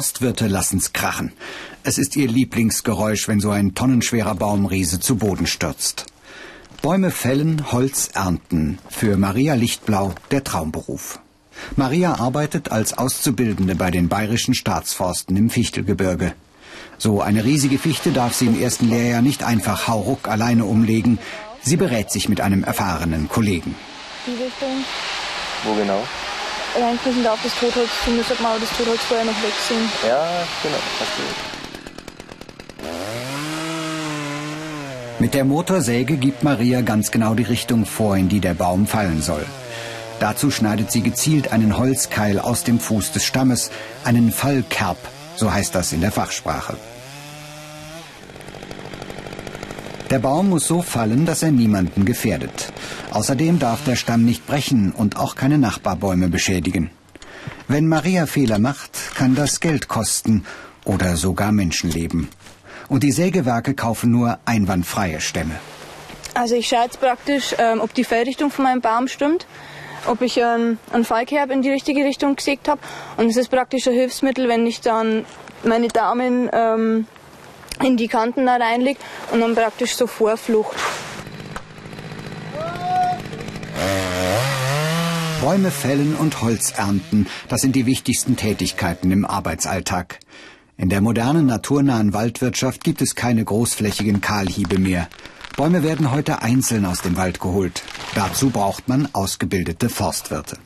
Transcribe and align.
Forstwirte 0.00 0.46
lassen's 0.46 0.94
krachen. 0.94 1.32
Es 1.84 1.98
ist 1.98 2.16
ihr 2.16 2.26
Lieblingsgeräusch, 2.26 3.28
wenn 3.28 3.38
so 3.38 3.50
ein 3.50 3.74
tonnenschwerer 3.74 4.34
Baumriese 4.34 4.98
zu 4.98 5.16
Boden 5.16 5.46
stürzt. 5.46 6.06
Bäume 6.80 7.10
fällen, 7.10 7.70
Holz 7.70 8.08
ernten. 8.14 8.78
Für 8.88 9.18
Maria 9.18 9.52
Lichtblau 9.52 10.14
der 10.30 10.42
Traumberuf. 10.42 11.20
Maria 11.76 12.14
arbeitet 12.14 12.72
als 12.72 12.96
Auszubildende 12.96 13.74
bei 13.74 13.90
den 13.90 14.08
bayerischen 14.08 14.54
Staatsforsten 14.54 15.36
im 15.36 15.50
Fichtelgebirge. 15.50 16.32
So 16.96 17.20
eine 17.20 17.44
riesige 17.44 17.76
Fichte 17.76 18.10
darf 18.10 18.34
sie 18.34 18.46
im 18.46 18.58
ersten 18.58 18.88
Lehrjahr 18.88 19.20
nicht 19.20 19.42
einfach 19.42 19.86
hauruck 19.86 20.28
alleine 20.28 20.64
umlegen. 20.64 21.18
Sie 21.60 21.76
berät 21.76 22.10
sich 22.10 22.26
mit 22.26 22.40
einem 22.40 22.64
erfahrenen 22.64 23.28
Kollegen. 23.28 23.74
Die 24.26 24.30
Richtung. 24.30 24.82
Wo 25.64 25.74
genau? 25.74 26.02
Reinkriechen 26.78 27.24
darf 27.24 27.40
das 27.42 27.52
Totholz, 27.54 27.90
du 28.04 28.12
müsstest 28.12 28.40
mal 28.40 28.58
das 28.60 28.68
Totholz 28.76 29.00
vorher 29.00 29.26
noch 29.26 29.42
wegziehen. 29.42 29.90
Ja, 30.06 30.46
genau. 30.62 30.76
Mit 35.18 35.34
der 35.34 35.44
Motorsäge 35.44 36.16
gibt 36.16 36.42
Maria 36.42 36.80
ganz 36.80 37.10
genau 37.10 37.34
die 37.34 37.42
Richtung 37.42 37.84
vor, 37.84 38.16
in 38.16 38.28
die 38.28 38.40
der 38.40 38.54
Baum 38.54 38.86
fallen 38.86 39.20
soll. 39.20 39.44
Dazu 40.18 40.50
schneidet 40.50 40.90
sie 40.90 41.02
gezielt 41.02 41.52
einen 41.52 41.76
Holzkeil 41.76 42.38
aus 42.38 42.64
dem 42.64 42.78
Fuß 42.78 43.12
des 43.12 43.24
Stammes, 43.24 43.70
einen 44.04 44.32
Fallkerb, 44.32 44.98
so 45.36 45.52
heißt 45.52 45.74
das 45.74 45.92
in 45.92 46.00
der 46.00 46.12
Fachsprache. 46.12 46.76
Der 50.10 50.18
Baum 50.18 50.48
muss 50.48 50.66
so 50.66 50.82
fallen, 50.82 51.24
dass 51.24 51.44
er 51.44 51.52
niemanden 51.52 52.04
gefährdet. 52.04 52.72
Außerdem 53.12 53.60
darf 53.60 53.84
der 53.84 53.94
Stamm 53.94 54.24
nicht 54.24 54.44
brechen 54.44 54.90
und 54.90 55.16
auch 55.16 55.36
keine 55.36 55.56
Nachbarbäume 55.56 56.28
beschädigen. 56.28 56.90
Wenn 57.68 57.86
Maria 57.86 58.26
Fehler 58.26 58.58
macht, 58.58 59.14
kann 59.14 59.36
das 59.36 59.60
Geld 59.60 59.86
kosten 59.86 60.44
oder 60.84 61.16
sogar 61.16 61.52
Menschenleben. 61.52 62.28
Und 62.88 63.04
die 63.04 63.12
Sägewerke 63.12 63.74
kaufen 63.74 64.10
nur 64.10 64.40
einwandfreie 64.44 65.20
Stämme. 65.20 65.54
Also 66.34 66.56
ich 66.56 66.66
schaue 66.66 66.82
jetzt 66.84 67.00
praktisch, 67.00 67.54
ähm, 67.58 67.80
ob 67.80 67.94
die 67.94 68.02
Fellrichtung 68.02 68.50
von 68.50 68.64
meinem 68.64 68.80
Baum 68.80 69.06
stimmt, 69.06 69.46
ob 70.06 70.22
ich 70.22 70.38
ähm, 70.38 70.78
einen 70.92 71.04
Fallkerb 71.04 71.52
in 71.52 71.62
die 71.62 71.70
richtige 71.70 72.04
Richtung 72.04 72.34
gesägt 72.34 72.66
habe. 72.66 72.80
Und 73.16 73.28
es 73.28 73.36
ist 73.36 73.48
praktisch 73.48 73.86
ein 73.86 73.94
Hilfsmittel, 73.94 74.48
wenn 74.48 74.66
ich 74.66 74.80
dann 74.80 75.24
meine 75.62 75.86
Daumen 75.86 76.50
ähm, 76.52 77.06
in 77.82 77.96
die 77.96 78.08
Kanten 78.08 78.46
da 78.46 78.56
reinlege 78.56 78.98
und 79.32 79.40
dann 79.40 79.54
praktisch 79.54 79.94
so 79.94 80.06
Vorflucht. 80.06 80.76
Bäume 85.40 85.70
fällen 85.70 86.14
und 86.16 86.42
Holz 86.42 86.72
ernten, 86.76 87.26
das 87.48 87.62
sind 87.62 87.74
die 87.74 87.86
wichtigsten 87.86 88.36
Tätigkeiten 88.36 89.10
im 89.10 89.24
Arbeitsalltag. 89.24 90.18
In 90.76 90.90
der 90.90 91.00
modernen 91.00 91.46
naturnahen 91.46 92.12
Waldwirtschaft 92.12 92.84
gibt 92.84 93.00
es 93.00 93.14
keine 93.14 93.44
großflächigen 93.44 94.20
Kahlhiebe 94.20 94.78
mehr. 94.78 95.08
Bäume 95.56 95.82
werden 95.82 96.10
heute 96.10 96.42
einzeln 96.42 96.84
aus 96.84 97.00
dem 97.00 97.16
Wald 97.16 97.40
geholt. 97.40 97.82
Dazu 98.14 98.50
braucht 98.50 98.88
man 98.88 99.08
ausgebildete 99.12 99.88
Forstwirte. 99.88 100.58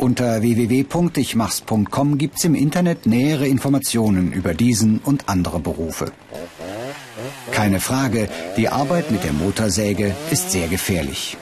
Unter 0.00 0.40
www.ichmachs.com 0.40 2.16
gibt's 2.16 2.44
im 2.44 2.54
Internet 2.54 3.04
nähere 3.04 3.46
Informationen 3.46 4.32
über 4.32 4.54
diesen 4.54 4.98
und 4.98 5.28
andere 5.28 5.60
Berufe. 5.60 6.10
Keine 7.52 7.80
Frage, 7.80 8.30
die 8.56 8.70
Arbeit 8.70 9.10
mit 9.10 9.24
der 9.24 9.34
Motorsäge 9.34 10.16
ist 10.30 10.52
sehr 10.52 10.68
gefährlich. 10.68 11.36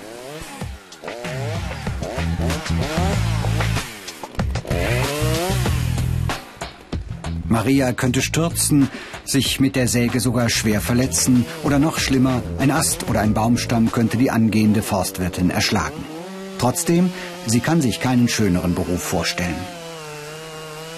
Maria 7.47 7.93
könnte 7.93 8.23
stürzen, 8.23 8.91
sich 9.25 9.61
mit 9.61 9.77
der 9.77 9.87
Säge 9.87 10.19
sogar 10.19 10.51
schwer 10.51 10.81
verletzen 10.81 11.47
oder 11.63 11.79
noch 11.79 11.99
schlimmer, 11.99 12.43
ein 12.59 12.73
Ast 12.73 13.09
oder 13.09 13.21
ein 13.21 13.35
Baumstamm 13.35 13.93
könnte 13.93 14.17
die 14.17 14.33
angehende 14.33 14.83
Forstwirtin 14.83 15.51
erschlagen. 15.51 16.18
Trotzdem, 16.59 17.11
sie 17.47 17.61
kann 17.61 17.81
sich 17.81 18.01
keinen 18.01 18.29
schöneren 18.29 18.75
Beruf 18.75 19.03
vorstellen. 19.03 19.57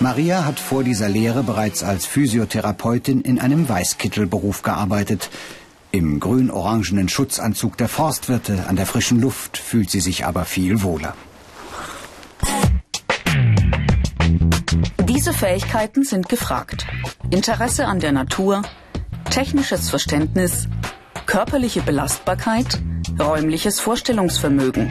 Maria 0.00 0.46
hat 0.46 0.58
vor 0.58 0.82
dieser 0.82 1.10
Lehre 1.10 1.42
bereits 1.42 1.82
als 1.82 2.06
Physiotherapeutin 2.06 3.20
in 3.20 3.38
einem 3.38 3.68
Weißkittelberuf 3.68 4.62
gearbeitet. 4.62 5.28
Im 5.92 6.20
grün-orangenen 6.20 7.08
Schutzanzug 7.10 7.76
der 7.76 7.88
Forstwirte 7.88 8.64
an 8.66 8.76
der 8.76 8.86
frischen 8.86 9.20
Luft 9.20 9.58
fühlt 9.58 9.90
sie 9.90 10.00
sich 10.00 10.24
aber 10.24 10.46
viel 10.46 10.82
wohler. 10.82 11.14
Diese 15.04 15.34
Fähigkeiten 15.34 16.04
sind 16.04 16.30
gefragt. 16.30 16.86
Interesse 17.28 17.86
an 17.86 18.00
der 18.00 18.12
Natur, 18.12 18.62
technisches 19.30 19.90
Verständnis, 19.90 20.66
körperliche 21.26 21.82
Belastbarkeit, 21.82 22.80
räumliches 23.18 23.80
Vorstellungsvermögen. 23.80 24.88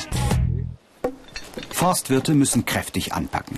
Forstwirte 1.79 2.33
müssen 2.35 2.65
kräftig 2.65 3.13
anpacken. 3.13 3.57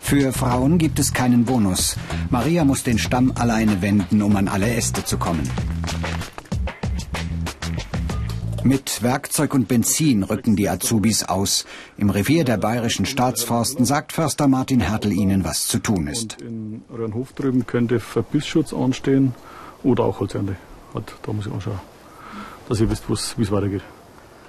Für 0.00 0.32
Frauen 0.32 0.78
gibt 0.78 1.00
es 1.00 1.12
keinen 1.12 1.44
Bonus. 1.44 1.96
Maria 2.30 2.64
muss 2.64 2.84
den 2.84 2.96
Stamm 2.96 3.32
alleine 3.32 3.82
wenden, 3.82 4.22
um 4.22 4.36
an 4.36 4.46
alle 4.46 4.72
Äste 4.72 5.04
zu 5.04 5.18
kommen. 5.18 5.50
Mit 8.62 9.02
Werkzeug 9.02 9.52
und 9.52 9.66
Benzin 9.66 10.22
rücken 10.22 10.54
die 10.54 10.68
Azubis 10.68 11.24
aus. 11.24 11.66
Im 11.96 12.10
Revier 12.10 12.44
der 12.44 12.58
bayerischen 12.58 13.04
Staatsforsten 13.04 13.84
sagt 13.84 14.12
Förster 14.12 14.46
Martin 14.46 14.78
Hertel 14.78 15.12
ihnen, 15.12 15.42
was 15.42 15.66
zu 15.66 15.80
tun 15.80 16.06
ist. 16.06 16.40
Und 16.40 16.46
in 16.46 16.82
euren 16.88 17.14
Hof 17.14 17.32
drüben 17.32 17.66
könnte 17.66 17.98
Verbissschutz 17.98 18.72
anstehen 18.72 19.34
oder 19.82 20.04
auch 20.04 20.20
Holzernte. 20.20 20.54
Da 20.94 21.32
muss 21.32 21.46
ich 21.46 21.52
anschauen 21.52 21.80
dass 22.68 22.80
ihr 22.80 22.90
wisst, 22.90 23.08
wie 23.08 23.42
es 23.42 23.50
weitergeht. 23.50 23.82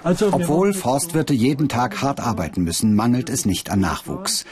Also, 0.02 0.32
Obwohl 0.32 0.72
Forstwirte 0.72 1.34
jeden 1.34 1.68
Tag 1.68 2.00
hart 2.00 2.20
arbeiten 2.20 2.62
müssen, 2.62 2.94
mangelt 2.94 3.28
es 3.28 3.44
nicht 3.44 3.70
an 3.70 3.80
Nachwuchs. 3.80 4.46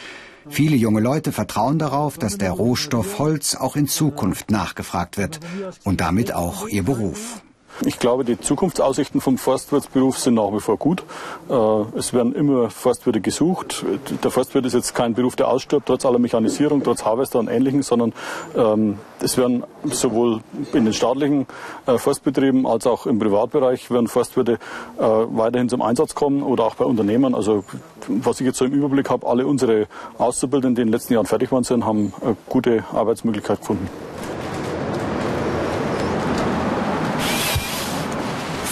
Viele 0.50 0.76
junge 0.76 1.00
Leute 1.00 1.32
vertrauen 1.32 1.78
darauf, 1.78 2.18
dass 2.18 2.38
der 2.38 2.52
Rohstoff 2.52 3.18
Holz 3.18 3.54
auch 3.54 3.76
in 3.76 3.86
Zukunft 3.86 4.50
nachgefragt 4.50 5.18
wird 5.18 5.40
und 5.84 6.00
damit 6.00 6.34
auch 6.34 6.68
ihr 6.68 6.82
Beruf. 6.82 7.42
Ich 7.84 8.00
glaube, 8.00 8.24
die 8.24 8.40
Zukunftsaussichten 8.40 9.20
vom 9.20 9.38
Forstwirtsberuf 9.38 10.18
sind 10.18 10.34
nach 10.34 10.52
wie 10.52 10.58
vor 10.58 10.76
gut. 10.76 11.04
Äh, 11.48 11.54
es 11.96 12.12
werden 12.12 12.34
immer 12.34 12.70
Forstwirte 12.70 13.20
gesucht. 13.20 13.84
Der 14.24 14.30
Forstwirt 14.32 14.66
ist 14.66 14.72
jetzt 14.72 14.96
kein 14.96 15.14
Beruf, 15.14 15.36
der 15.36 15.48
ausstirbt, 15.48 15.86
trotz 15.86 16.04
aller 16.04 16.18
Mechanisierung, 16.18 16.82
trotz 16.82 17.04
Harvester 17.04 17.38
und 17.38 17.46
Ähnlichem, 17.46 17.82
sondern 17.82 18.12
ähm, 18.56 18.98
es 19.20 19.38
werden 19.38 19.62
sowohl 19.84 20.40
in 20.72 20.86
den 20.86 20.92
staatlichen 20.92 21.46
äh, 21.86 21.98
Forstbetrieben 21.98 22.66
als 22.66 22.84
auch 22.86 23.06
im 23.06 23.20
Privatbereich 23.20 23.90
werden 23.92 24.08
Forstwirte 24.08 24.54
äh, 24.54 24.58
weiterhin 24.98 25.68
zum 25.68 25.80
Einsatz 25.80 26.16
kommen 26.16 26.42
oder 26.42 26.64
auch 26.64 26.74
bei 26.74 26.84
Unternehmen. 26.84 27.34
Also 27.34 27.62
was 28.08 28.40
ich 28.40 28.46
jetzt 28.46 28.58
so 28.58 28.64
im 28.64 28.72
Überblick 28.72 29.08
habe, 29.08 29.24
alle 29.26 29.46
unsere 29.46 29.86
Auszubildenden, 30.18 30.74
die 30.74 30.82
in 30.82 30.88
den 30.88 30.92
letzten 30.92 31.12
Jahren 31.12 31.26
fertig 31.26 31.52
waren 31.52 31.62
sind, 31.62 31.84
haben 31.84 32.12
gute 32.48 32.84
Arbeitsmöglichkeit 32.92 33.60
gefunden. 33.60 33.88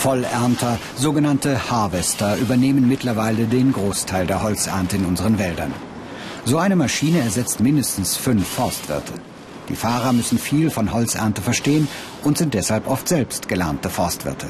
Vollernter, 0.07 0.79
sogenannte 0.95 1.69
Harvester, 1.69 2.37
übernehmen 2.37 2.87
mittlerweile 2.87 3.47
den 3.47 3.73
Großteil 3.73 4.25
der 4.25 4.41
Holzernte 4.41 4.95
in 4.95 5.05
unseren 5.05 5.37
Wäldern. 5.41 5.75
So 6.45 6.59
eine 6.59 6.77
Maschine 6.77 7.19
ersetzt 7.19 7.59
mindestens 7.59 8.17
fünf 8.17 8.47
Forstwirte. 8.47 9.15
Die 9.69 9.75
Fahrer 9.75 10.13
müssen 10.13 10.39
viel 10.39 10.71
von 10.71 10.93
Holzernte 10.93 11.43
verstehen 11.43 11.89
und 12.23 12.39
sind 12.39 12.55
deshalb 12.55 12.87
oft 12.87 13.09
selbst 13.09 13.49
gelernte 13.49 13.91
Forstwirte. 13.91 14.47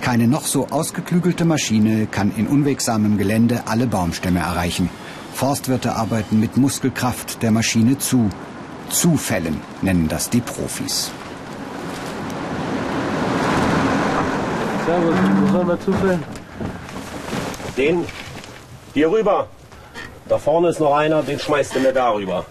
Keine 0.00 0.26
noch 0.26 0.46
so 0.46 0.66
ausgeklügelte 0.70 1.44
Maschine 1.44 2.08
kann 2.08 2.34
in 2.36 2.48
unwegsamem 2.48 3.18
Gelände 3.18 3.62
alle 3.66 3.86
Baumstämme 3.86 4.40
erreichen. 4.40 4.90
Forstwirte 5.34 5.94
arbeiten 5.94 6.40
mit 6.40 6.56
Muskelkraft 6.56 7.44
der 7.44 7.52
Maschine 7.52 7.96
zu. 7.98 8.28
Zufällen 8.90 9.60
nennen 9.82 10.08
das 10.08 10.30
die 10.30 10.40
Profis. 10.40 11.12
Servus, 14.86 15.14
wo 15.14 15.52
sollen 15.52 15.68
wir 15.68 15.80
zufällen? 15.80 16.24
Den 17.76 18.04
hier 18.94 19.10
rüber. 19.10 19.48
Da 20.28 20.38
vorne 20.38 20.68
ist 20.68 20.80
noch 20.80 20.94
einer, 20.94 21.22
den 21.22 21.38
schmeißt 21.38 21.74
du 21.74 21.80
mir 21.80 21.92
darüber. 21.92 22.44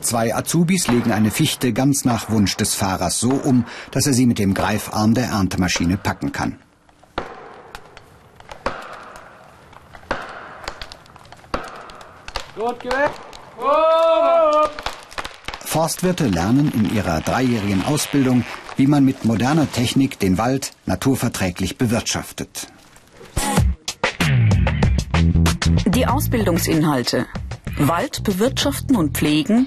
Zwei 0.00 0.34
Azubis 0.34 0.88
legen 0.88 1.12
eine 1.12 1.30
Fichte 1.30 1.72
ganz 1.72 2.04
nach 2.04 2.30
Wunsch 2.30 2.56
des 2.56 2.74
Fahrers 2.74 3.18
so 3.18 3.30
um, 3.30 3.64
dass 3.90 4.06
er 4.06 4.12
sie 4.12 4.26
mit 4.26 4.38
dem 4.38 4.54
Greifarm 4.54 5.14
der 5.14 5.26
Erntemaschine 5.26 5.96
packen 5.96 6.32
kann. 6.32 6.58
Gut, 12.54 12.80
geh 12.80 12.88
weg. 12.88 13.10
Oh! 13.60 14.68
Forstwirte 15.60 16.28
lernen 16.28 16.72
in 16.72 16.94
ihrer 16.94 17.20
dreijährigen 17.20 17.84
Ausbildung, 17.84 18.44
wie 18.76 18.86
man 18.86 19.04
mit 19.04 19.24
moderner 19.24 19.70
Technik 19.70 20.18
den 20.18 20.38
Wald 20.38 20.72
naturverträglich 20.86 21.78
bewirtschaftet. 21.78 22.68
Die 25.86 26.06
Ausbildungsinhalte. 26.06 27.26
Wald 27.78 28.22
bewirtschaften 28.22 28.96
und 28.96 29.16
pflegen, 29.16 29.66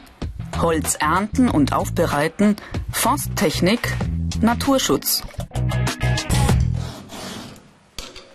Holz 0.59 0.95
ernten 1.00 1.50
und 1.50 1.73
aufbereiten, 1.73 2.56
Forsttechnik, 2.91 3.95
Naturschutz. 4.41 5.23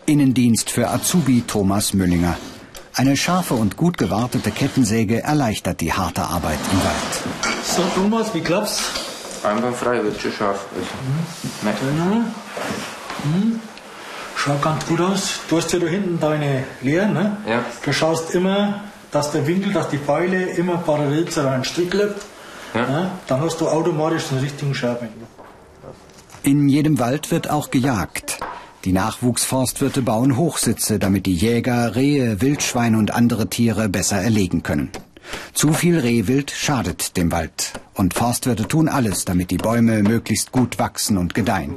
Innendienst 0.06 0.70
für 0.70 0.90
Azubi 0.90 1.42
Thomas 1.46 1.94
Müllinger. 1.94 2.36
Eine 2.94 3.16
scharfe 3.16 3.54
und 3.54 3.76
gut 3.76 3.98
gewartete 3.98 4.50
Kettensäge 4.50 5.22
erleichtert 5.22 5.80
die 5.80 5.92
harte 5.92 6.22
Arbeit 6.22 6.58
im 6.72 6.78
Wald. 6.78 7.64
So, 7.64 7.82
Thomas, 7.94 8.34
wie 8.34 8.40
klappt's? 8.40 9.13
Einwandfrei, 9.44 10.02
wird 10.02 10.20
schon 10.20 10.32
scharf. 10.32 10.66
Also, 10.74 11.78
Genau. 11.80 12.22
Hm. 13.22 13.60
Schaut 14.36 14.62
ganz 14.62 14.86
gut 14.86 15.00
aus. 15.00 15.40
Du 15.48 15.56
hast 15.56 15.72
ja 15.72 15.78
da 15.78 15.86
hinten 15.86 16.18
deine 16.20 16.64
Lehren, 16.82 17.14
ne? 17.14 17.36
Ja. 17.48 17.64
Du 17.82 17.92
schaust 17.92 18.34
immer, 18.34 18.84
dass 19.10 19.30
der 19.30 19.46
Winkel, 19.46 19.72
dass 19.72 19.88
die 19.88 19.98
Pfeile 19.98 20.42
immer 20.50 20.78
parallel 20.78 21.28
zu 21.28 21.42
deinem 21.42 21.64
Strick 21.64 21.94
läuft. 21.94 22.26
Ja. 22.74 22.82
Ne? 22.82 23.10
Dann 23.26 23.40
hast 23.40 23.60
du 23.60 23.68
automatisch 23.68 24.24
den 24.28 24.38
richtigen 24.38 24.74
Scherbwinkel. 24.74 25.22
In 26.42 26.68
jedem 26.68 26.98
Wald 26.98 27.30
wird 27.30 27.48
auch 27.48 27.70
gejagt. 27.70 28.38
Die 28.84 28.92
Nachwuchsforstwirte 28.92 30.02
bauen 30.02 30.36
Hochsitze, 30.36 30.98
damit 30.98 31.24
die 31.24 31.34
Jäger 31.34 31.96
Rehe, 31.96 32.42
Wildschweine 32.42 32.98
und 32.98 33.14
andere 33.14 33.48
Tiere 33.48 33.88
besser 33.88 34.20
erlegen 34.20 34.62
können. 34.62 34.90
Zu 35.54 35.72
viel 35.72 35.98
Rehwild 35.98 36.50
schadet 36.50 37.16
dem 37.16 37.32
Wald. 37.32 37.72
Und 37.94 38.14
Forstwirte 38.14 38.66
tun 38.66 38.88
alles, 38.88 39.24
damit 39.24 39.50
die 39.50 39.56
Bäume 39.56 40.02
möglichst 40.02 40.50
gut 40.50 40.78
wachsen 40.78 41.16
und 41.16 41.34
gedeihen. 41.34 41.76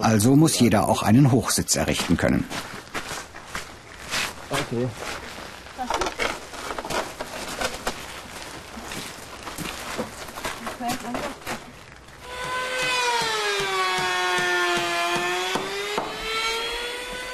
Also 0.00 0.36
muss 0.36 0.58
jeder 0.58 0.88
auch 0.88 1.02
einen 1.02 1.32
Hochsitz 1.32 1.74
errichten 1.76 2.16
können. 2.16 2.44
Okay. 4.50 4.86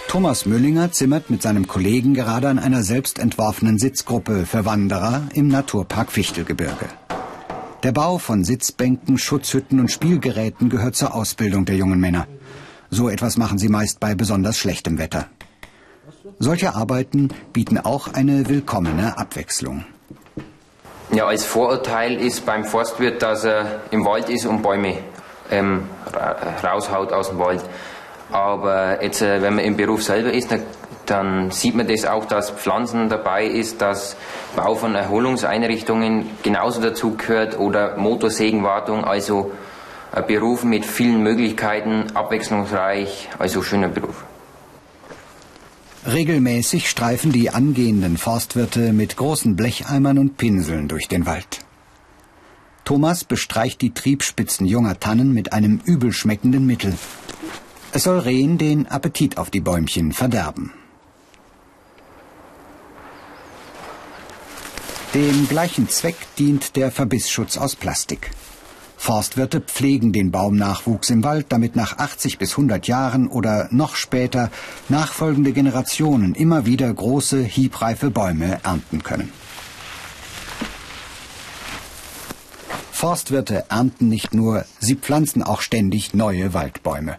Thomas 0.09 0.45
Müllinger 0.45 0.93
zimmert 0.93 1.31
mit 1.31 1.41
seinem 1.41 1.67
Kollegen 1.67 2.13
gerade 2.13 2.49
an 2.51 2.59
einer 2.59 2.83
selbst 2.83 3.19
entworfenen 3.19 3.79
Sitzgruppe 3.79 4.45
für 4.45 4.67
Wanderer 4.67 5.23
im 5.33 5.49
Naturpark 5.49 6.13
Fichtelgebirge. 6.13 6.87
Der 7.83 7.93
Bau 7.93 8.19
von 8.19 8.45
Sitzbänken, 8.45 9.19
Schutzhütten 9.19 9.81
und 9.81 9.91
Spielgeräten 9.91 10.69
gehört 10.69 10.95
zur 10.95 11.15
Ausbildung 11.15 11.65
der 11.65 11.77
jungen 11.77 11.99
Männer. 11.99 12.27
So 12.91 13.09
etwas 13.09 13.37
machen 13.37 13.59
sie 13.59 13.69
meist 13.69 13.99
bei 13.99 14.15
besonders 14.15 14.57
schlechtem 14.57 14.99
Wetter. 14.99 15.27
Solche 16.39 16.75
Arbeiten 16.75 17.31
bieten 17.53 17.79
auch 17.79 18.13
eine 18.15 18.49
willkommene 18.49 19.19
Abwechslung. 19.19 19.85
Ja, 21.13 21.27
als 21.27 21.45
Vorurteil 21.45 22.21
ist 22.21 22.47
beim 22.47 22.65
Forstwirt, 22.65 23.21
dass 23.23 23.45
er 23.45 23.83
im 23.91 24.05
Wald 24.05 24.29
ist 24.29 24.47
und 24.47 24.63
Bäume 24.63 24.99
ähm, 25.51 25.83
ra- 26.13 26.37
raushaut 26.63 27.13
aus 27.13 27.31
dem 27.31 27.39
Wald. 27.39 27.63
Aber 28.31 29.03
jetzt, 29.03 29.21
äh, 29.21 29.43
wenn 29.43 29.57
man 29.57 29.65
im 29.65 29.77
Beruf 29.77 30.03
selber 30.03 30.33
ist, 30.33 30.51
dann, 30.51 30.63
dann 31.13 31.51
sieht 31.51 31.75
man 31.75 31.87
das 31.87 32.07
auch, 32.07 32.25
dass 32.25 32.51
Pflanzen 32.51 33.11
dabei 33.11 33.45
ist, 33.45 33.83
dass 33.83 34.17
Bau 34.57 34.75
von 34.75 34.95
Erholungseinrichtungen 34.95 36.25
genauso 36.43 36.81
dazu 36.81 37.17
gehört 37.17 37.59
oder 37.59 37.99
Motorsägenwartung, 37.99 39.05
also 39.05 39.53
ein 40.11 40.27
Beruf 40.27 40.65
mit 40.65 40.87
vielen 40.87 41.23
Möglichkeiten, 41.23 42.07
abwechslungsreich, 42.15 43.29
also 43.39 43.63
schöner 43.63 43.89
Beruf. 43.89 44.25
Regelmäßig 46.07 46.89
streifen 46.89 47.31
die 47.31 47.51
angehenden 47.51 48.17
Forstwirte 48.17 48.93
mit 48.93 49.17
großen 49.17 49.55
Blecheimern 49.55 50.19
und 50.19 50.37
Pinseln 50.39 50.89
durch 50.89 51.09
den 51.09 51.27
Wald. 51.27 51.61
Thomas 52.85 53.23
bestreicht 53.25 53.81
die 53.83 53.95
Triebspitzen 53.95 54.67
junger 54.67 54.99
Tannen 54.99 55.33
mit 55.33 55.53
einem 55.53 55.81
übel 55.85 56.13
schmeckenden 56.13 56.67
Mittel. 56.67 56.95
Es 57.93 58.05
soll 58.05 58.19
Rehen 58.19 58.59
den 58.59 58.87
Appetit 58.89 59.39
auf 59.39 59.51
die 59.51 59.61
Bäumchen 59.61 60.13
verderben. 60.13 60.73
Dem 65.15 65.47
gleichen 65.47 65.91
Zweck 65.91 66.17
dient 66.39 66.75
der 66.75 66.91
Verbissschutz 66.91 67.59
aus 67.59 67.77
Plastik. 67.77 68.31
Forstwirte 68.97 69.61
pflegen 69.61 70.15
den 70.15 70.31
Baumnachwuchs 70.31 71.11
im 71.11 71.23
Wald, 71.23 71.47
damit 71.51 71.77
nach 71.77 71.99
80 71.99 72.39
bis 72.39 72.53
100 72.53 72.87
Jahren 72.87 73.29
oder 73.29 73.69
noch 73.73 73.97
später 73.97 74.51
nachfolgende 74.89 75.53
Generationen 75.53 76.35
immer 76.35 76.65
wieder 76.65 76.91
große, 76.91 77.43
hiebreife 77.43 78.11
Bäume 78.11 78.61
ernten 78.63 79.03
können. 79.03 79.31
Forstwirte 82.91 83.67
ernten 83.69 84.09
nicht 84.09 84.33
nur, 84.33 84.65
sie 84.81 84.95
pflanzen 84.95 85.43
auch 85.43 85.61
ständig 85.61 86.15
neue 86.15 86.55
Waldbäume. 86.55 87.19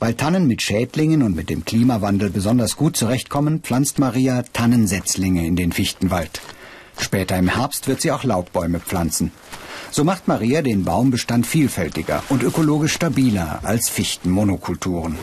Weil 0.00 0.14
Tannen 0.14 0.48
mit 0.48 0.62
Schädlingen 0.62 1.22
und 1.22 1.36
mit 1.36 1.48
dem 1.48 1.64
Klimawandel 1.64 2.30
besonders 2.30 2.76
gut 2.76 2.96
zurechtkommen, 2.96 3.60
pflanzt 3.60 4.00
Maria 4.00 4.42
Tannensetzlinge 4.52 5.46
in 5.46 5.54
den 5.54 5.70
Fichtenwald. 5.70 6.40
Später 7.00 7.36
im 7.36 7.48
Herbst 7.48 7.88
wird 7.88 8.00
sie 8.02 8.12
auch 8.12 8.24
Laubbäume 8.24 8.78
pflanzen. 8.78 9.32
So 9.90 10.04
macht 10.04 10.28
Maria 10.28 10.62
den 10.62 10.84
Baumbestand 10.84 11.46
vielfältiger 11.46 12.22
und 12.28 12.42
ökologisch 12.42 12.92
stabiler 12.92 13.60
als 13.64 13.88
Fichtenmonokulturen. 13.88 15.16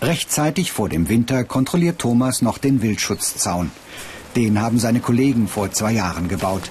Rechtzeitig 0.00 0.72
vor 0.72 0.88
dem 0.88 1.08
Winter 1.08 1.44
kontrolliert 1.44 1.98
Thomas 1.98 2.40
noch 2.40 2.56
den 2.56 2.80
Wildschutzzaun. 2.80 3.70
Den 4.36 4.60
haben 4.60 4.78
seine 4.78 5.00
Kollegen 5.00 5.48
vor 5.48 5.72
zwei 5.72 5.92
Jahren 5.92 6.28
gebaut. 6.28 6.70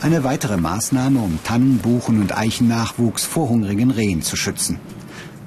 Eine 0.00 0.22
weitere 0.22 0.56
Maßnahme, 0.56 1.18
um 1.18 1.40
Tannen, 1.42 1.78
Buchen 1.78 2.20
und 2.20 2.38
Eichennachwuchs 2.38 3.24
vor 3.24 3.48
hungrigen 3.48 3.90
Rehen 3.90 4.22
zu 4.22 4.36
schützen. 4.36 4.78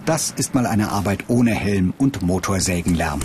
Das 0.05 0.33
ist 0.35 0.53
mal 0.53 0.65
eine 0.65 0.89
Arbeit 0.89 1.25
ohne 1.29 1.51
Helm 1.51 1.93
und 1.97 2.21
Motorsägenlärm. 2.21 3.21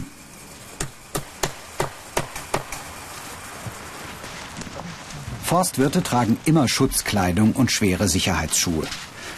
Forstwirte 5.56 6.02
tragen 6.02 6.36
immer 6.44 6.68
Schutzkleidung 6.68 7.52
und 7.52 7.72
schwere 7.72 8.08
Sicherheitsschuhe. 8.08 8.86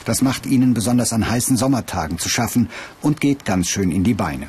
Das 0.04 0.20
macht 0.20 0.46
ihnen 0.46 0.74
besonders 0.74 1.12
an 1.12 1.30
heißen 1.30 1.56
Sommertagen 1.56 2.18
zu 2.18 2.28
schaffen 2.28 2.70
und 3.00 3.20
geht 3.20 3.44
ganz 3.44 3.68
schön 3.68 3.92
in 3.92 4.02
die 4.02 4.14
Beine. 4.14 4.48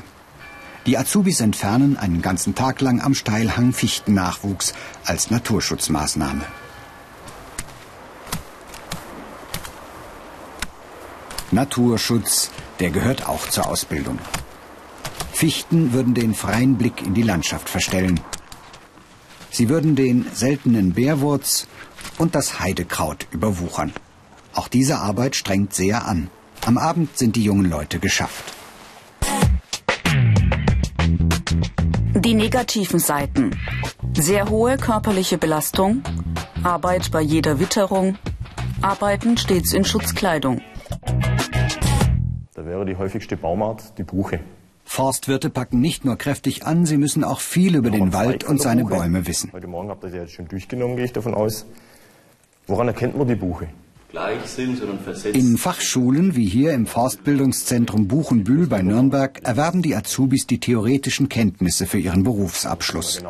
Die 0.87 0.97
Azubis 0.97 1.41
entfernen 1.41 1.95
einen 1.95 2.23
ganzen 2.23 2.55
Tag 2.55 2.81
lang 2.81 3.01
am 3.01 3.13
Steilhang 3.13 3.71
Fichtennachwuchs 3.71 4.73
als 5.05 5.29
Naturschutzmaßnahme. 5.29 6.43
Naturschutz, 11.51 12.49
der 12.79 12.89
gehört 12.89 13.29
auch 13.29 13.47
zur 13.47 13.67
Ausbildung. 13.67 14.17
Fichten 15.33 15.93
würden 15.93 16.15
den 16.15 16.33
freien 16.33 16.79
Blick 16.79 17.03
in 17.05 17.13
die 17.13 17.21
Landschaft 17.21 17.69
verstellen. 17.69 18.19
Sie 19.51 19.69
würden 19.69 19.95
den 19.95 20.25
seltenen 20.33 20.93
Bärwurz 20.93 21.67
und 22.17 22.35
das 22.35 22.59
Heidekraut 22.59 23.27
überwuchern. 23.31 23.93
Auch 24.53 24.67
diese 24.67 24.97
Arbeit 24.97 25.35
strengt 25.35 25.73
sehr 25.73 26.05
an. 26.05 26.29
Am 26.65 26.77
Abend 26.77 27.17
sind 27.17 27.35
die 27.35 27.43
jungen 27.43 27.69
Leute 27.69 27.99
geschafft. 27.99 28.53
Die 32.15 32.33
negativen 32.33 32.99
Seiten. 32.99 33.57
Sehr 34.13 34.49
hohe 34.49 34.77
körperliche 34.77 35.37
Belastung, 35.37 36.03
Arbeit 36.63 37.11
bei 37.11 37.21
jeder 37.21 37.59
Witterung, 37.59 38.17
Arbeiten 38.81 39.37
stets 39.37 39.73
in 39.73 39.85
Schutzkleidung. 39.85 40.61
Da 42.53 42.65
wäre 42.65 42.85
die 42.85 42.97
häufigste 42.97 43.37
Baumart 43.37 43.97
die 43.97 44.03
Buche. 44.03 44.41
Forstwirte 44.91 45.51
packen 45.51 45.79
nicht 45.79 46.03
nur 46.03 46.15
kräftig 46.15 46.65
an, 46.65 46.87
sie 46.87 46.97
müssen 46.97 47.23
auch 47.23 47.41
viel 47.41 47.75
über 47.75 47.91
den 47.91 48.11
Wald 48.11 48.43
und 48.43 48.59
seine 48.59 48.85
Bäume 48.85 49.27
wissen. 49.27 49.51
Heute 49.53 49.67
Morgen 49.67 49.89
habt 49.89 50.03
ihr 50.03 50.09
sie 50.09 50.17
jetzt 50.17 50.33
schon 50.33 50.47
durchgenommen, 50.47 50.95
gehe 50.95 51.05
ich 51.05 51.13
davon 51.13 51.35
aus. 51.35 51.67
Woran 52.65 52.87
erkennt 52.87 53.15
man 53.15 53.27
die 53.27 53.35
Buche? 53.35 53.69
gleich 54.09 54.43
sind, 54.47 54.79
sondern 54.79 54.99
versetzt. 54.99 55.37
In 55.37 55.59
Fachschulen 55.59 56.35
wie 56.35 56.47
hier 56.47 56.73
im 56.73 56.87
Forstbildungszentrum 56.87 58.07
Buchenbühl 58.07 58.65
bei 58.65 58.81
Nürnberg 58.81 59.39
erwerben 59.43 59.83
die 59.83 59.95
Azubis 59.95 60.47
die 60.47 60.59
theoretischen 60.59 61.29
Kenntnisse 61.29 61.85
für 61.85 61.99
ihren 61.99 62.23
Berufsabschluss. 62.23 63.21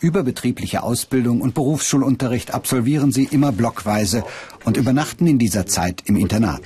Überbetriebliche 0.00 0.82
Ausbildung 0.82 1.42
und 1.42 1.52
Berufsschulunterricht 1.52 2.54
absolvieren 2.54 3.12
sie 3.12 3.24
immer 3.24 3.52
blockweise 3.52 4.24
und 4.64 4.78
übernachten 4.78 5.26
in 5.26 5.38
dieser 5.38 5.66
Zeit 5.66 6.04
im 6.06 6.16
Internat. 6.16 6.62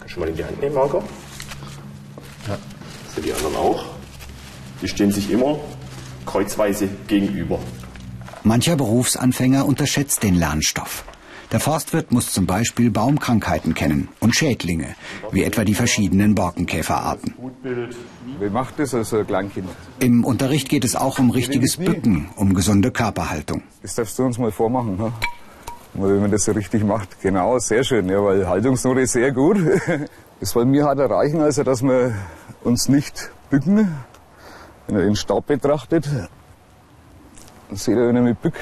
Kannst 0.00 0.16
du 0.16 0.20
mal 0.20 0.28
in 0.28 0.34
die 0.34 0.44
Hand 0.44 0.60
nehmen, 0.60 0.74
Marco? 0.74 1.04
Ja. 2.48 2.58
Für 3.16 3.22
die 3.22 3.32
anderen 3.32 3.56
auch. 3.56 3.86
Die 4.82 4.88
stehen 4.88 5.10
sich 5.10 5.30
immer 5.30 5.58
kreuzweise 6.26 6.86
gegenüber. 7.08 7.58
Mancher 8.42 8.76
Berufsanfänger 8.76 9.64
unterschätzt 9.64 10.22
den 10.22 10.34
Lernstoff. 10.34 11.02
Der 11.50 11.58
Forstwirt 11.58 12.12
muss 12.12 12.30
zum 12.30 12.44
Beispiel 12.44 12.90
Baumkrankheiten 12.90 13.72
kennen 13.72 14.08
und 14.20 14.36
Schädlinge, 14.36 14.96
wie 15.32 15.44
etwa 15.44 15.64
die 15.64 15.72
verschiedenen 15.72 16.34
Borkenkäferarten. 16.34 17.32
Wie 18.38 18.50
macht 18.50 18.78
das 18.80 18.92
als 18.92 19.14
Kleinkind? 19.26 19.70
Im 19.98 20.22
Unterricht 20.22 20.68
geht 20.68 20.84
es 20.84 20.94
auch 20.94 21.18
um 21.18 21.30
richtiges 21.30 21.78
Bücken, 21.78 22.28
um 22.36 22.52
gesunde 22.52 22.90
Körperhaltung. 22.90 23.62
Das 23.80 23.94
darfst 23.94 24.18
du 24.18 24.24
uns 24.24 24.36
mal 24.36 24.52
vormachen, 24.52 24.98
ne? 24.98 25.10
wenn 25.94 26.20
man 26.20 26.30
das 26.30 26.44
so 26.44 26.52
richtig 26.52 26.84
macht. 26.84 27.18
Genau, 27.22 27.58
sehr 27.60 27.82
schön, 27.82 28.10
ja, 28.10 28.22
weil 28.22 28.46
Haltungsnote 28.46 29.00
ist 29.00 29.12
sehr 29.12 29.32
gut. 29.32 29.56
Das 30.38 30.50
soll 30.50 30.66
mir 30.66 30.84
halt 30.84 30.98
erreichen, 30.98 31.40
also 31.40 31.62
dass 31.62 31.82
wir 31.82 32.14
uns 32.66 32.88
nicht 32.88 33.30
bücken, 33.48 33.94
wenn 34.86 34.96
er 34.96 35.02
den 35.02 35.16
Stab 35.16 35.46
betrachtet. 35.46 36.06
Dann 37.68 37.76
seht 37.76 37.96
ihr, 37.96 38.08
wenn 38.08 38.16
ich 38.16 38.22
mich 38.22 38.36
bück, 38.36 38.54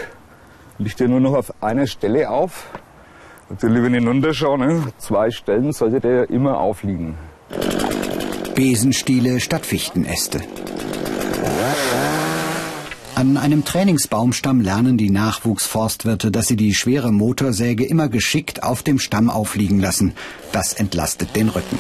liegt 0.79 1.01
er 1.01 1.09
nur 1.09 1.21
noch 1.21 1.35
auf 1.35 1.63
einer 1.63 1.87
Stelle 1.87 2.31
auf. 2.31 2.67
Natürlich, 3.49 3.83
wenn 3.83 3.95
ich 3.95 4.01
hinunterschaue, 4.01 4.59
ne, 4.59 4.83
zwei 4.99 5.31
Stellen 5.31 5.73
sollte 5.73 6.01
der 6.01 6.31
immer 6.31 6.59
aufliegen. 6.59 7.17
Besenstiele 8.55 9.41
statt 9.41 9.67
Fichtenäste. 9.67 10.41
An 13.15 13.37
einem 13.37 13.65
Trainingsbaumstamm 13.65 14.61
lernen 14.61 14.99
die 14.99 15.11
Nachwuchsforstwirte, 15.11 16.31
dass 16.31 16.49
sie 16.49 16.57
die 16.57 16.75
schwere 16.75 17.13
Motorsäge 17.13 17.85
immer 17.85 18.09
geschickt 18.09 18.63
auf 18.63 18.83
dem 18.83 18.99
Stamm 18.99 19.31
aufliegen 19.31 19.79
lassen. 19.79 20.15
Das 20.53 20.75
entlastet 20.75 21.37
den 21.37 21.49
Rücken. 21.49 21.79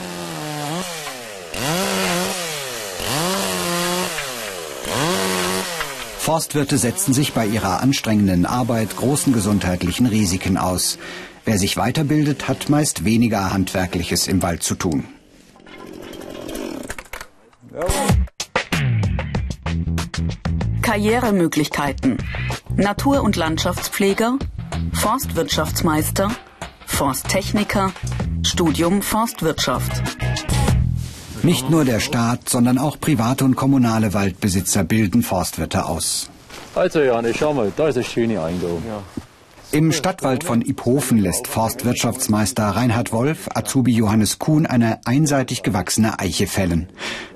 Forstwirte 6.25 6.79
setzen 6.79 7.13
sich 7.13 7.35
bei 7.35 7.45
ihrer 7.45 7.83
anstrengenden 7.83 8.47
Arbeit 8.47 8.97
großen 8.97 9.35
gesundheitlichen 9.35 10.07
Risiken 10.07 10.57
aus. 10.57 10.97
Wer 11.45 11.59
sich 11.59 11.77
weiterbildet, 11.77 12.49
hat 12.49 12.71
meist 12.71 13.05
weniger 13.05 13.53
Handwerkliches 13.53 14.27
im 14.27 14.41
Wald 14.41 14.63
zu 14.63 14.75
tun. 14.75 15.05
Karrieremöglichkeiten. 20.81 22.17
Natur- 22.75 23.23
und 23.23 23.37
Landschaftspfleger, 23.37 24.39
Forstwirtschaftsmeister, 24.95 26.31
Forsttechniker, 26.87 27.93
Studium 28.43 29.03
Forstwirtschaft. 29.03 30.24
Nicht 31.45 31.69
nur 31.69 31.85
der 31.85 32.01
Staat, 32.01 32.49
sondern 32.49 32.79
auch 32.79 32.99
private 32.99 33.45
und 33.45 33.55
kommunale 33.55 34.15
Waldbesitzer 34.15 34.83
bilden 34.83 35.23
Forstwirte 35.23 35.85
aus. 35.85 36.31
Also 36.75 37.01
Janne, 37.01 37.35
schau 37.39 37.53
mal, 37.53 37.71
da 37.77 37.89
ist 37.89 37.97
eine 37.97 38.05
schöne 38.05 38.43
Eingabe. 38.43 38.81
Ja. 38.89 39.03
Im 39.71 39.93
Stadtwald 39.93 40.43
von 40.43 40.63
Iphofen 40.63 41.19
lässt 41.19 41.47
Forstwirtschaftsmeister 41.47 42.65
Reinhard 42.65 43.13
Wolf 43.13 43.49
Azubi 43.53 43.93
Johannes 43.93 44.39
Kuhn 44.39 44.65
eine 44.65 45.07
einseitig 45.07 45.63
gewachsene 45.63 46.19
Eiche 46.19 46.47
fällen. 46.47 46.89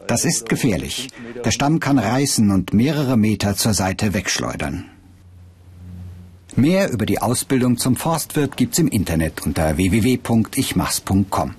Das 0.06 0.24
ist 0.24 0.48
gefährlich. 0.48 1.08
Der 1.44 1.50
Stamm 1.50 1.78
kann 1.78 1.98
reißen 1.98 2.50
und 2.50 2.72
mehrere 2.72 3.18
Meter 3.18 3.56
zur 3.56 3.74
Seite 3.74 4.14
wegschleudern. 4.14 4.86
Mehr 6.56 6.90
über 6.90 7.04
die 7.04 7.20
Ausbildung 7.20 7.76
zum 7.76 7.94
Forstwirt 7.94 8.56
gibt's 8.56 8.78
im 8.78 8.88
Internet 8.88 9.44
unter 9.44 9.76
www.ichmachs.com. 9.76 11.54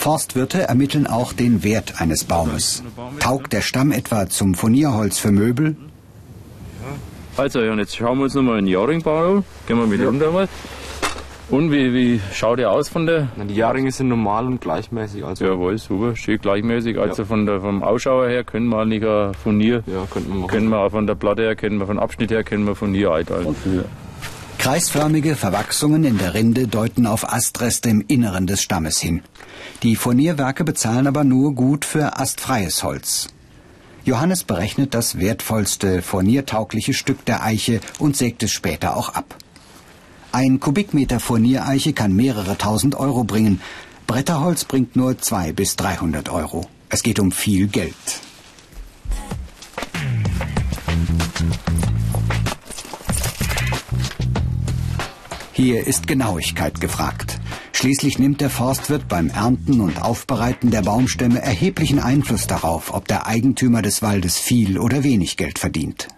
Forstwirte 0.00 0.62
ermitteln 0.62 1.06
auch 1.06 1.34
den 1.34 1.62
Wert 1.62 2.00
eines 2.00 2.24
Baumes. 2.24 2.82
Taugt 3.18 3.52
der 3.52 3.60
Stamm 3.60 3.92
etwa 3.92 4.30
zum 4.30 4.54
Furnierholz 4.54 5.18
für 5.18 5.30
Möbel? 5.30 5.76
Also, 7.36 7.60
ja, 7.60 7.74
jetzt 7.74 7.96
schauen 7.96 8.16
wir 8.16 8.24
uns 8.24 8.34
nochmal 8.34 8.56
einen 8.56 8.66
Jaringbau 8.66 9.36
an. 9.36 9.44
Gehen 9.66 9.76
wir 9.76 9.86
mit 9.86 10.00
ja. 10.00 10.06
runter 10.06 10.30
mal. 10.32 10.48
Und 11.50 11.70
wie, 11.70 11.92
wie 11.92 12.20
schaut 12.32 12.60
der 12.60 12.70
aus 12.70 12.88
von 12.88 13.04
der? 13.04 13.28
Na, 13.36 13.44
die 13.44 13.54
Jahrringe 13.54 13.92
sind 13.92 14.08
normal 14.08 14.46
und 14.46 14.62
gleichmäßig. 14.62 15.22
Also 15.22 15.44
Jawohl, 15.44 15.76
super, 15.76 16.16
steht 16.16 16.40
gleichmäßig. 16.40 16.98
Also 16.98 17.22
ja. 17.22 17.28
von 17.28 17.44
der, 17.44 17.60
vom 17.60 17.82
Ausschauer 17.82 18.26
her 18.28 18.42
können 18.42 18.68
wir 18.68 18.78
eigentlich 18.78 19.04
ein 19.04 19.34
Furnier, 19.34 19.82
ja, 19.86 20.06
könnten 20.10 20.30
wir 20.30 20.36
machen. 20.36 20.50
können 20.50 20.68
wir 20.70 20.78
auch 20.78 20.90
von 20.92 21.06
der 21.06 21.14
Platte 21.14 21.42
her, 21.42 21.56
kennen 21.56 21.78
wir 21.78 21.86
von 21.86 21.98
Abschnitt 21.98 22.30
her, 22.30 22.42
kennen 22.42 22.66
wir 22.66 22.74
Furnier 22.74 23.12
einteilen. 23.12 23.54
Kreisförmige 24.60 25.36
Verwachsungen 25.36 26.04
in 26.04 26.18
der 26.18 26.34
Rinde 26.34 26.68
deuten 26.68 27.06
auf 27.06 27.32
Astreste 27.32 27.88
im 27.88 28.04
Inneren 28.06 28.46
des 28.46 28.60
Stammes 28.60 29.00
hin. 29.00 29.22
Die 29.82 29.96
Furnierwerke 29.96 30.64
bezahlen 30.64 31.06
aber 31.06 31.24
nur 31.24 31.54
gut 31.54 31.86
für 31.86 32.18
astfreies 32.18 32.82
Holz. 32.82 33.28
Johannes 34.04 34.44
berechnet 34.44 34.92
das 34.92 35.18
wertvollste 35.18 36.02
furniertaugliche 36.02 36.92
Stück 36.92 37.24
der 37.24 37.42
Eiche 37.42 37.80
und 37.98 38.18
sägt 38.18 38.42
es 38.42 38.50
später 38.50 38.98
auch 38.98 39.14
ab. 39.14 39.34
Ein 40.30 40.60
Kubikmeter 40.60 41.20
Furniereiche 41.20 41.94
kann 41.94 42.14
mehrere 42.14 42.58
tausend 42.58 42.96
Euro 42.96 43.24
bringen. 43.24 43.62
Bretterholz 44.06 44.66
bringt 44.66 44.94
nur 44.94 45.16
zwei 45.16 45.52
bis 45.52 45.76
dreihundert 45.76 46.28
Euro. 46.28 46.68
Es 46.90 47.02
geht 47.02 47.18
um 47.18 47.32
viel 47.32 47.66
Geld. 47.66 47.94
Hier 55.62 55.86
ist 55.86 56.06
Genauigkeit 56.06 56.80
gefragt. 56.80 57.38
Schließlich 57.72 58.18
nimmt 58.18 58.40
der 58.40 58.48
Forstwirt 58.48 59.08
beim 59.08 59.28
Ernten 59.28 59.82
und 59.82 60.00
Aufbereiten 60.00 60.70
der 60.70 60.80
Baumstämme 60.80 61.42
erheblichen 61.42 61.98
Einfluss 61.98 62.46
darauf, 62.46 62.94
ob 62.94 63.06
der 63.08 63.26
Eigentümer 63.26 63.82
des 63.82 64.00
Waldes 64.00 64.38
viel 64.38 64.78
oder 64.78 65.04
wenig 65.04 65.36
Geld 65.36 65.58
verdient. 65.58 66.08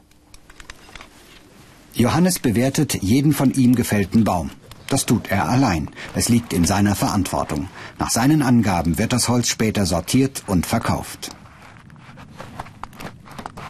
Johannes 1.93 2.39
bewertet 2.39 3.03
jeden 3.03 3.33
von 3.33 3.53
ihm 3.53 3.75
gefällten 3.75 4.23
Baum. 4.23 4.51
Das 4.87 5.07
tut 5.07 5.29
er 5.29 5.49
allein. 5.49 5.91
Es 6.15 6.29
liegt 6.29 6.53
in 6.53 6.65
seiner 6.65 6.95
Verantwortung. 6.95 7.69
Nach 7.99 8.11
seinen 8.11 8.43
Angaben 8.43 8.97
wird 8.97 9.13
das 9.13 9.29
Holz 9.29 9.49
später 9.49 9.87
sortiert 9.87 10.45
und 10.47 10.67
verkauft. 10.67 11.31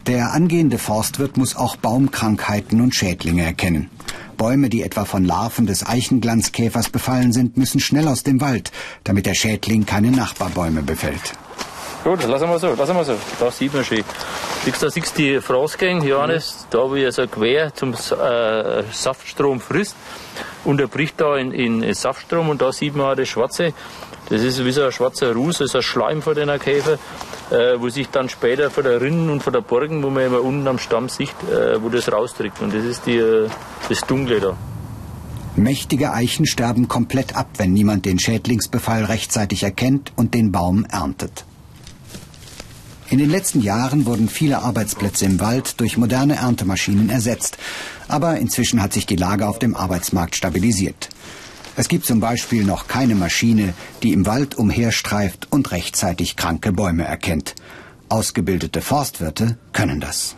Der 0.07 0.33
angehende 0.35 0.77
Forstwirt 0.77 1.39
muss 1.39 1.57
auch 1.57 1.77
Baumkrankheiten 1.77 2.83
und 2.83 2.95
Schädlinge 2.95 3.45
erkennen. 3.45 3.89
Bäume, 4.43 4.69
die 4.69 4.83
etwa 4.83 5.05
von 5.05 5.25
Larven 5.25 5.67
des 5.67 5.87
Eichenglanzkäfers 5.87 6.91
befallen 6.91 7.33
sind, 7.33 7.57
müssen 7.57 7.79
schnell 7.79 8.09
aus 8.09 8.25
dem 8.25 8.41
Wald, 8.41 8.73
damit 9.05 9.25
der 9.27 9.35
Schädling 9.35 9.87
keine 9.87 10.11
Nachbarbäume 10.11 10.83
befällt. 10.83 11.35
Gut, 12.03 12.27
lassen 12.27 12.49
wir 12.49 12.59
so, 12.59 12.75
lassen 12.75 12.97
wir 12.97 13.05
so. 13.05 13.15
Da 13.39 13.53
sieht 13.53 13.73
man 13.73 13.85
schön. 13.85 14.03
Da 14.81 14.91
siehst 14.91 15.17
du 15.17 15.23
die 15.23 15.41
Fraßgänge, 15.41 16.05
Johannes, 16.09 16.67
da 16.71 16.79
wo 16.79 16.97
er 16.97 17.13
so 17.13 17.25
quer 17.29 17.73
zum 17.73 17.93
äh, 17.93 18.83
Saftstrom 18.91 19.61
frisst, 19.61 19.95
unterbricht 20.65 21.21
da 21.21 21.37
in, 21.37 21.53
in 21.53 21.95
Saftstrom 21.95 22.49
und 22.49 22.61
da 22.61 22.73
sieht 22.73 22.97
man 22.97 23.13
auch 23.13 23.15
das 23.15 23.29
Schwarze. 23.29 23.73
Das 24.33 24.41
ist 24.41 24.65
wie 24.65 24.73
so 24.73 24.83
ein 24.83 24.93
schwarzer 24.93 25.35
Ruß, 25.35 25.59
das 25.59 25.69
ist 25.69 25.77
ein 25.77 25.83
Schleim 25.83 26.23
von 26.23 26.35
den 26.35 26.49
Käfer, 26.59 26.95
äh, 27.51 27.79
wo 27.79 27.91
sich 27.91 28.09
dann 28.09 28.31
später 28.31 28.71
von 28.71 28.83
der 28.83 28.99
Rinnen 28.99 29.29
und 29.29 29.43
von 29.43 29.53
der 29.53 29.61
Borgen, 29.61 30.03
wo 30.03 30.09
man 30.09 30.25
immer 30.25 30.41
unten 30.41 30.67
am 30.67 30.79
Stamm 30.79 31.11
sieht, 31.11 31.35
äh, 31.51 31.83
wo 31.83 31.91
das 31.91 32.11
rausträgt. 32.11 32.63
Und 32.63 32.73
das 32.73 32.83
ist 32.83 33.03
die, 33.05 33.19
äh, 33.19 33.51
das 33.91 34.01
Dunkle 34.01 34.41
da. 34.41 34.57
Mächtige 35.55 36.15
Eichen 36.15 36.47
sterben 36.47 36.89
komplett 36.89 37.37
ab, 37.37 37.49
wenn 37.59 37.75
niemand 37.75 38.07
den 38.07 38.19
Schädlingsbefall 38.19 39.05
rechtzeitig 39.05 39.65
erkennt 39.65 40.15
und 40.17 40.33
den 40.33 40.51
Baum 40.51 40.87
erntet. 40.87 41.45
In 43.11 43.19
den 43.19 43.29
letzten 43.29 43.61
Jahren 43.61 44.07
wurden 44.07 44.31
viele 44.31 44.63
Arbeitsplätze 44.63 45.27
im 45.27 45.41
Wald 45.41 45.79
durch 45.79 45.99
moderne 45.99 46.37
Erntemaschinen 46.37 47.11
ersetzt. 47.11 47.59
Aber 48.09 48.39
inzwischen 48.39 48.81
hat 48.81 48.95
sich 48.95 49.05
die 49.05 49.17
Lage 49.17 49.47
auf 49.47 49.59
dem 49.59 49.77
Arbeitsmarkt 49.77 50.37
stabilisiert. 50.37 51.11
Es 51.75 51.89
gibt 51.89 52.05
zum 52.05 52.21
Beispiel 52.21 52.65
noch 52.65 52.87
keine 52.87 53.15
Maschine, 53.15 53.73
die 54.03 54.13
im 54.13 54.27
Wald 54.27 54.57
umherstreift 54.57 55.49
und 55.51 55.71
rechtzeitig 55.73 56.37
kranke 56.37 56.73
Bäume 56.73 57.05
erkennt. 57.05 57.55
Ausgebildete 58.11 58.83
Forstwirte 58.83 59.57
können 59.73 60.01
das. 60.01 60.37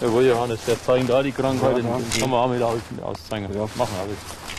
Jawohl, 0.00 0.26
Johannes, 0.26 0.58
der 0.66 0.82
zeigen 0.82 1.06
da 1.06 1.22
die 1.22 1.30
Krankheit, 1.30 1.76
ja, 1.76 1.82
den 1.82 2.20
kann 2.20 2.30
man 2.30 2.40
auch 2.40 2.48
mit 2.48 2.62
auszeigen. 2.62 3.48
Ja, 3.54 3.68
machen 3.76 3.94
wir 3.94 4.00
alles. 4.00 4.49